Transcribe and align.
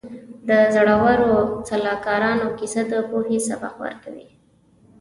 د 0.47 0.49
زړورو 0.75 1.31
سلاکارانو 1.69 2.47
کیسه 2.59 2.81
د 2.91 2.93
پوهې 3.09 3.37
سبق 3.47 3.73
ورکوي. 3.83 4.27